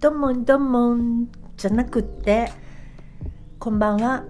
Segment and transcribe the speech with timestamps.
[0.00, 2.52] どんもんどんもんじゃなくって
[3.58, 4.24] こんばんは。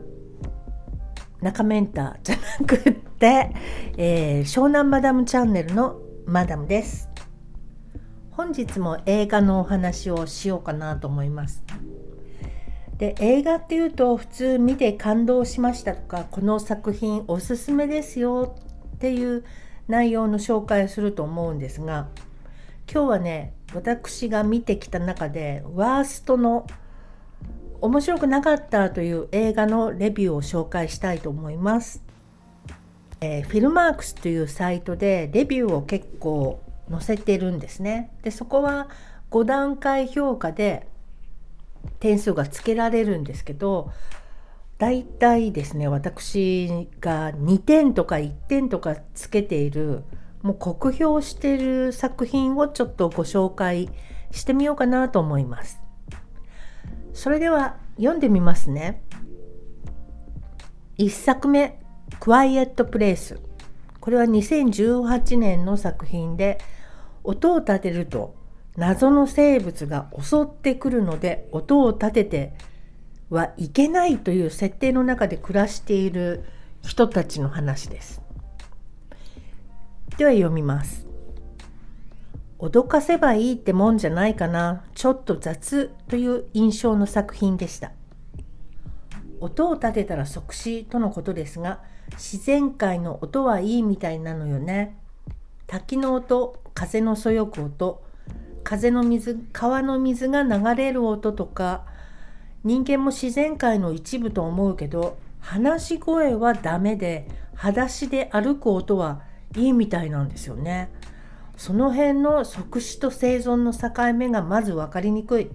[1.43, 3.52] 中メンターじゃなくって、
[3.98, 7.11] えー湘南マダムチャンネルのマダムです。
[8.30, 11.62] 本日も映画のお話をしようかなと思います。
[12.96, 18.57] で映画っていうと普通見て感動しましたとかこの作品おすすめですよ
[18.96, 19.45] っていう
[19.87, 22.09] 内容の紹介をすると思うんですが
[22.91, 26.66] 今日はね私が見てきた中でワーストの
[27.80, 32.02] 面白くなかったという映画のレビューを紹介したいと思います。
[33.20, 38.11] えーフィルマークスというサイトでレビューを結構載せてるんですね。
[38.23, 38.89] でそこは
[39.30, 40.89] 5段階評価で
[42.00, 43.92] 点数がつけられるんですけど
[44.78, 50.05] だいたいですね私が2点とか1点とかつけている
[50.42, 53.91] もう酷評してる作品をちょっとご紹介
[54.31, 55.81] してみようかなと思います。
[57.12, 59.03] それでは読んでみますね。
[60.98, 61.81] 1作目
[62.20, 63.41] 「クワイエット・プレイス」
[64.00, 66.59] これは2018年の作品で
[67.25, 68.34] 音を立てると
[68.77, 72.55] 謎の生物が襲ってくるので音を立てて
[73.28, 76.44] はいけないという設定の中で暮らしている
[76.83, 78.22] 人たちの話です。
[80.19, 81.08] では読みます。
[82.58, 87.92] 脅かせばいいってもんじゃないかなちょっと雑という印象の作品でした
[89.41, 91.80] 音を立てたら即死とのことですが
[92.12, 94.97] 自然界の音はいいみたいなのよね
[95.69, 98.03] 滝の音風のそよく音
[98.64, 101.84] 風の水川の水が流れる音とか
[102.64, 110.91] 人間も自然界の一部と思うけど話し声はダメで裸足で歩く音はいいみたいなんですよね。
[111.56, 115.50] その辺の即死と生存の境目がまず分かりにくい。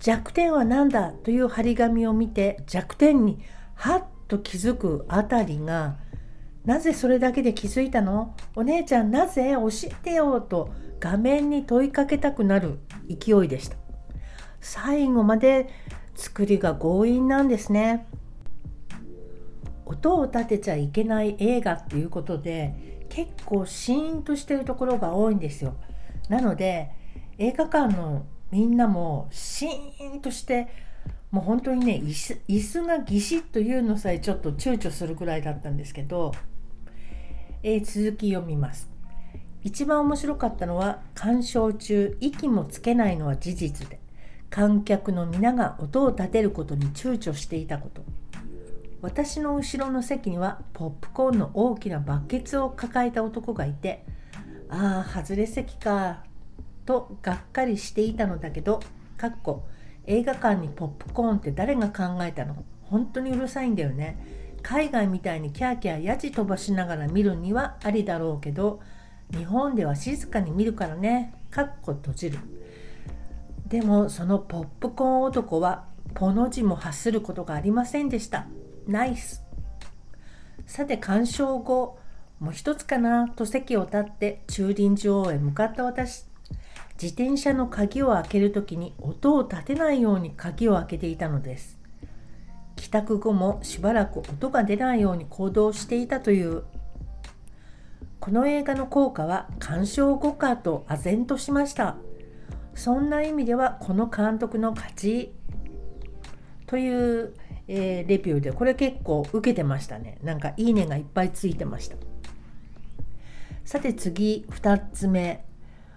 [0.00, 3.40] 弱点は何だという張り紙を見て弱点に
[3.74, 5.96] ハッと気づくあたりが
[6.64, 8.34] なぜそれだけで気づいたの？
[8.56, 12.78] お姉ちゃんなぜ教えてよと画面に問いかけたくなる
[13.08, 13.76] 勢いでした。
[14.60, 15.68] 最後まで
[16.14, 18.06] 作りが強引なんですね。
[20.04, 25.76] 音を立てちゃいけない映画っていうことで結構シーンとしてるところが多いんですよ。
[26.28, 26.90] なので
[27.38, 30.68] 映画館のみんなもシーンとして
[31.30, 36.32] もう本当にね椅子椅子がギシッというのさえちょっと躊躇するぐらいだったんですけど、
[37.62, 38.88] えー続き読みます。
[39.62, 43.98] 一番面白かったのは鑑賞中息もつけないのは事実で
[44.50, 48.02] 観客の皆が音を立てることに躊躇していたこと
[49.04, 54.06] 私の後ろの席にはポップコーンの大きなバケツを抱えた男がいて
[54.70, 56.24] ああ外れ席か
[56.86, 58.80] とがっかりしていたのだけど
[59.18, 59.66] かっこ
[60.06, 62.64] 映画館にポップコーンって誰が考えたの？
[62.84, 64.56] 本当にうるさいんだよね。
[64.62, 68.80] 海外みたいにキャーキャーやじ飛ばしながら見るにはありだろうけど
[69.36, 71.34] 日本では静かに見るからね。
[71.50, 72.38] かっこ閉じる。
[73.66, 75.84] でもそのポップコーン男は
[76.14, 78.46] ポの字も発することがありませんでした。
[78.86, 79.42] ナイス。
[80.66, 81.98] さて鑑賞後
[82.40, 86.24] もう一つかなと席を立って駐輪場へ向かった私。
[87.00, 91.78] 自転車の鍵を開ける時に音を立てないように鍵を開けていたのです。
[92.76, 96.64] 帰宅後もしばらく音が出ないように行動していたという。
[98.20, 101.96] この映画の効果は鑑賞後かと唖然としました。
[102.74, 105.34] そんな意味ではこの監督の勝ち。
[106.66, 107.34] という、
[107.68, 110.18] えーレビューでこれ結構受けてましたね。
[110.22, 111.96] なんかいいねがいっぱいついてました。
[113.64, 115.44] さて次2つ目。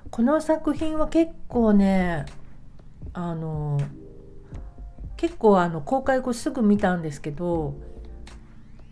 [0.09, 2.25] この作品は結構ね
[3.13, 3.79] あの
[5.17, 7.75] 結構あの公開後すぐ見たんですけど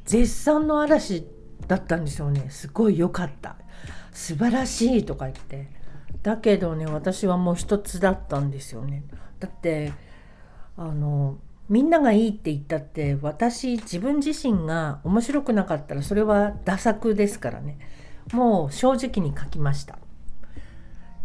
[0.04, 1.26] 絶賛の嵐
[1.68, 2.48] だったんですよね。
[2.50, 3.56] すごい良かった。
[4.12, 5.70] 素晴らしいとか言って。
[6.24, 9.04] だけどね私はもう一つだったんですよね。
[9.40, 9.94] だって
[10.76, 17.80] あのみんながいいって言ったって私自分自身が面白くなかったらそれはダ作ですからね。
[18.34, 20.00] もう正直に書きました、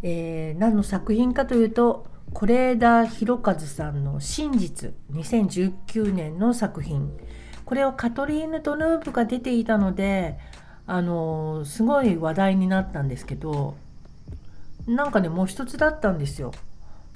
[0.03, 7.11] えー何の作品かというと是枝裕和さんの「真実」2019年の作品。
[7.65, 10.39] これはカトリーヌ・ドヌーブが出ていたので
[10.87, 13.77] あのすごい話題になったんですけど
[14.89, 16.53] なんかねもう一つだったんですよ。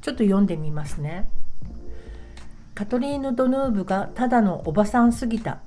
[0.00, 1.28] ちょっと読んでみますね。
[2.74, 5.60] カトリーヌ・ドヌーブがただのおばさんすぎた。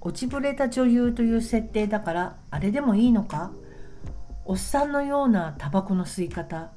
[0.00, 3.50] 落ちぶれた女優という設定だからあれでもいいのか？
[4.46, 6.70] おっさんのようなタバコの吸い方。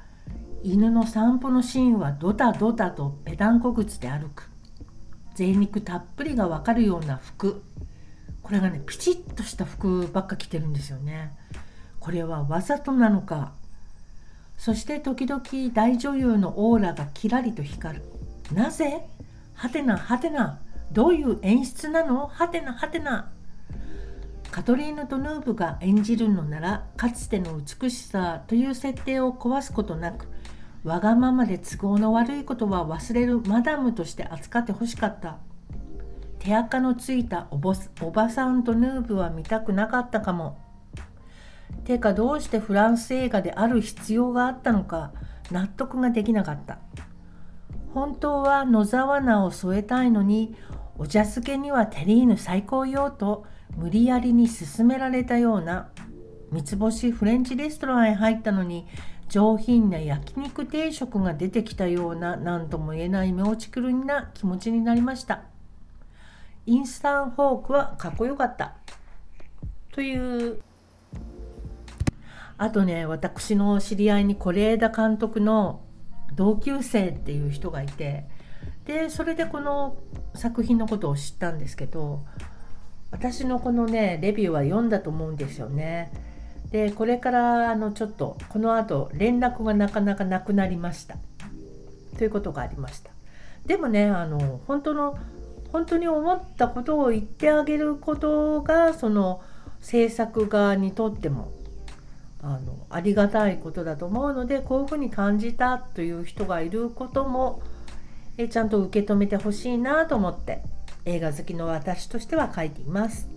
[0.62, 4.50] 犬の散歩のシーンはドタドタとペダンコ靴で歩く。
[5.36, 7.64] 贅肉たっぷりがわかるような服。
[8.44, 11.32] これがねピチッとした服ばっか着てるんですよね。
[12.02, 13.54] これはわざとなのか。
[14.58, 15.42] そして時々
[15.74, 18.04] 大女優のオーラがキラリと光る。
[18.52, 19.08] なぜ？
[19.60, 20.60] はてなはてな。
[20.94, 22.28] どういう演出なの？
[22.28, 23.30] はてなはてな。
[24.52, 30.28] カトリーヌ・ドヌーブが演じるのならかつての美しさという設定を壊すことなく
[30.86, 35.40] わがままで都合の悪いことは忘れるマダムとして扱ってほしかった。
[36.40, 40.58] 手垢のついたおぼおばさんとヌーブは見たくなかったかも。
[41.84, 45.12] てかどうしてフランス映画である必要があったのか
[45.52, 46.80] 納得ができなかった。
[47.94, 50.56] 本当は野沢菜を添えたいのに
[50.98, 53.46] お茶漬けにはテリーヌ最高よと
[53.78, 55.90] 無理やりに勧められたような
[56.52, 58.88] 三つ星フレンチレストランへ入ったのに
[59.30, 65.44] 上品な焼肉定食が出てきたような何とも言えない目落ちくるな気持ちになりました。
[66.66, 68.76] インスタンフォークはかっこよかった。
[69.92, 70.62] という。
[72.58, 75.82] あとね私の知り合いに是枝監督の
[76.36, 78.26] 同級生っていう人がいて
[78.86, 79.98] でそれでこの
[80.36, 82.26] 作品のことを知ったんですけど
[83.12, 86.12] 私のこのねレビューは読んだと思うんですよね。
[86.72, 91.18] でこれからあのちょっとこの後連絡がなかなかなくなりました
[92.18, 93.12] ということがありました。
[93.66, 95.18] でもねあの本当の
[95.72, 99.42] 本当に思ったことを言ってあげることがその
[99.80, 101.52] 制作側にとっても
[102.42, 107.62] あのありがたいことだと思うのでこういうふうに感じたという人がいることも
[108.38, 110.64] えちゃんと受け止めてほしいなと思って
[111.04, 113.30] 映画好きの私としては書いています。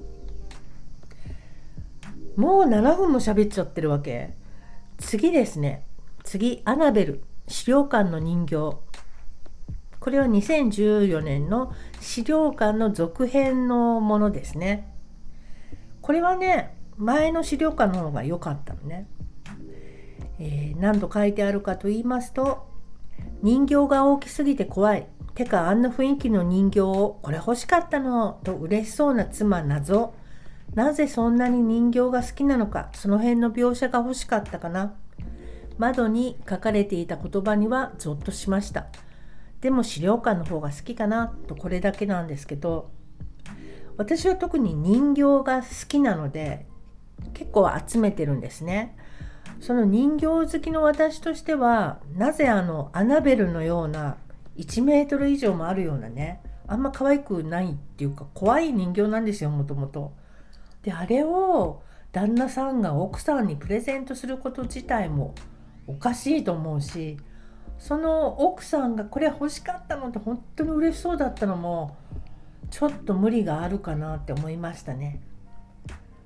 [2.37, 4.35] もう7分も喋っちゃってるわけ。
[4.99, 5.85] 次ですね。
[6.25, 7.25] 次アナベル。
[7.49, 8.77] 資料館の人形。
[9.99, 14.93] これは2014年の資料館の続編のものですね。
[16.01, 19.09] これはね前の資料館の方が良かったのね、
[20.39, 22.71] えー、何と書いてあるかと言いますと
[23.43, 25.07] 人形が大きすぎて怖い。
[25.35, 28.39] てかあんな雰囲気の人形をこれ欲しかったの。
[28.45, 30.15] と嬉しそうな妻謎
[30.75, 32.91] なぜそんなに人形が好きなのか。
[32.95, 34.95] その辺の描写が欲しかったかな。
[35.79, 38.87] 窓に書かれていた言葉にはゾッとしました。
[39.61, 41.35] でも資料館の方が好きかな。
[41.49, 42.91] とこれだけなんですけど
[43.97, 46.67] 私は特に人形が好きなので
[47.33, 48.97] 結構集めてるんですね
[49.61, 54.17] その人形好きの私としてはなぜあのアナベルのような
[54.57, 60.13] 1メートル以上もあるようなねあんま可愛くないっていうか怖い人形なんですよもともと。
[60.83, 61.83] であれを
[62.13, 65.35] 旦那さんが奥さんにプレゼントすること自体も
[65.87, 67.17] おかしいと思うし
[67.79, 71.97] その奥さんがこれ欲しかったのって本当に嬉しそうだったのも
[72.71, 75.21] ちょっと無理があるかなって思いましたね。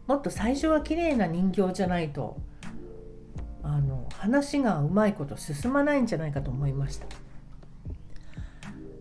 [0.07, 2.37] もっと最初は綺麗な人形じゃないと
[3.63, 7.07] あの話がうまいこと進まないんじゃないかと思いました。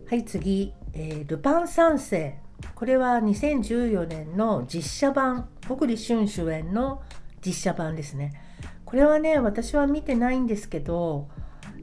[0.08, 2.38] はい次、えー、ルパン三世。
[2.74, 5.48] これは2014年の実写版。
[5.68, 7.02] 小栗旬主演の
[7.44, 8.40] 実写版ですね。
[8.84, 11.28] これはね私は見てないんですけど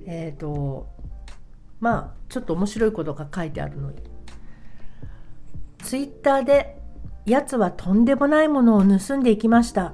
[0.05, 0.87] えっ、ー、と
[1.79, 4.03] まあちょっと面白いことが書いてあるので
[5.79, 6.81] ツイッターで
[7.25, 9.93] 「やつはとんでもないものを盗んでいきました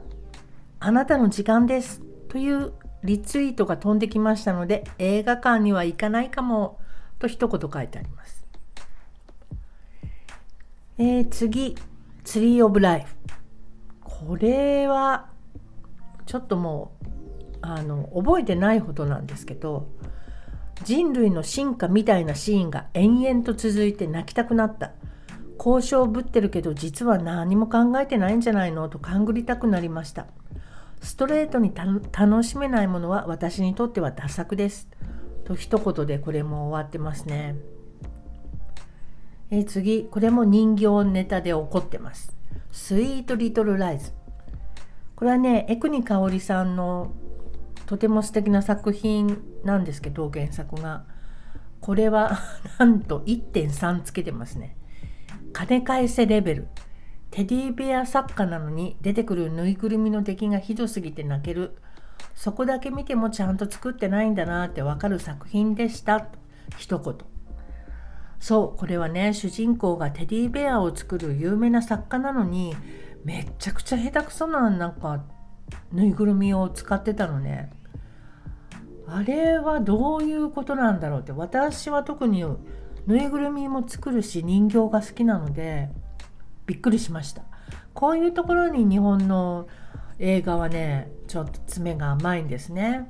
[0.79, 6.79] あなたの時間です」というリツイートが飛んできましたので映画館には行かないかも
[7.19, 8.45] と一言書いてあります。
[10.98, 11.75] えー、次、
[12.25, 13.15] ツリー・オブ・ライフ。
[14.03, 15.29] これは、
[16.25, 17.05] ちょっともう、
[17.62, 19.88] あの、覚えてないほどなんですけど、
[20.83, 24.91] 人類の進化みたいなシーンが延々と続いて泣きたくなった。
[25.59, 28.87] 交渉ぶってるけど実は何も考えてないんじゃないの？
[28.87, 30.27] と勘ぐりたくなりました。
[31.01, 34.87] ストレートに楽しめないものは私にとってはダ作です。
[35.45, 37.55] と一言でこれも終わってますね。
[39.51, 42.35] え次、これも人形ネタで怒ってます。
[42.71, 44.13] スイートリトルライズ。
[45.15, 47.11] これはね、江国香織さんの
[47.87, 51.03] とても素敵な作品なんですけど、原作が。
[51.81, 52.37] これは
[52.77, 54.75] なんと1.3つけてますね。
[55.53, 56.67] 金返せレベル。
[57.31, 61.77] テディベア作家なのに出てくるぬいぐるみの出来がひどすぎて泣ける。
[62.39, 66.27] そこだけ見てもちゃんと作ってないんだなってわかる作品でした
[66.77, 67.15] 一言
[68.39, 72.73] そうこれはね主人公がテディベアを作る有名な作家なのに
[73.25, 75.25] めっちゃくちゃ下手くそななんか
[75.91, 77.69] ぬいぐるみを使ってたのね
[79.05, 82.45] あれはどういうことなんだろうって私は特に
[83.07, 85.89] ぬいぐるみも作るし人形が好きなので
[86.65, 87.43] びっくりしました。
[87.93, 89.67] こういうところに日本の
[90.19, 93.09] 映画はねちょっと爪が甘いんですね。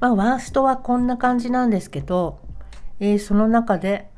[0.00, 2.40] まあワーストはこんな感じなんですけど、
[3.00, 4.10] えー、その中で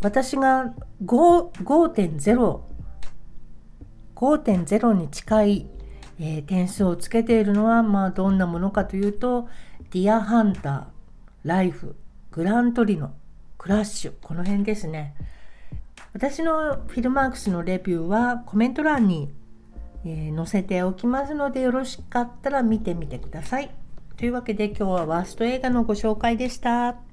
[0.00, 0.74] 私が
[1.04, 2.60] 5.0
[4.14, 5.66] 5.0に近い
[6.24, 9.48] えー、点数をつけているのは、まあ、どんなものかというと、
[9.90, 10.84] ディアハンター、
[11.44, 11.96] ライフ、
[12.30, 13.12] グラントリノ、
[13.58, 15.14] クラッシュ、この辺ですね。
[16.12, 19.32] 私のフィルマークスのレビューはコメント欄に、
[20.04, 23.70] え、載せておきますので、よろしかったら見てみてください。
[24.16, 27.11] というわけで今日はワースト映画のご紹介でした。